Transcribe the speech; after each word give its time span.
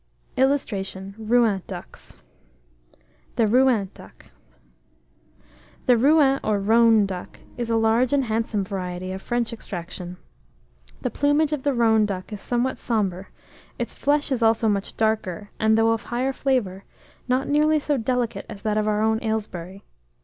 [Illustration: 0.35 1.13
ROUEN 1.19 1.61
DUCKS.] 1.67 2.17
THE 3.35 3.45
ROUEN 3.45 3.91
DUCK. 3.93 4.31
The 5.85 5.95
Rouen, 5.95 6.39
or 6.43 6.59
Rhone 6.59 7.05
duck, 7.05 7.39
is 7.55 7.69
a 7.69 7.75
large 7.75 8.11
and 8.11 8.23
handsome 8.23 8.63
variety, 8.63 9.11
of 9.11 9.21
French 9.21 9.53
extraction. 9.53 10.17
The 11.03 11.11
plumage 11.11 11.53
of 11.53 11.61
the 11.61 11.75
Rouen 11.75 12.07
duck 12.07 12.33
is 12.33 12.41
somewhat 12.41 12.79
sombre; 12.79 13.27
its 13.77 13.93
flesh 13.93 14.31
is 14.31 14.41
also 14.41 14.67
much 14.67 14.97
darker, 14.97 15.51
and, 15.59 15.77
though 15.77 15.91
of 15.91 16.01
higher 16.05 16.33
flavour, 16.33 16.83
not 17.27 17.47
near 17.47 17.79
so 17.79 17.97
delicate 17.97 18.47
as 18.49 18.63
that 18.63 18.77
of 18.79 18.87
our 18.87 19.03
own 19.03 19.19
Aylesbury. 19.21 19.83